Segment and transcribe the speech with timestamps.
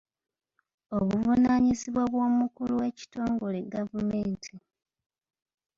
[0.97, 4.53] Obuvunaanyizibwa bw'omukulu w'ekitongole gavumenti.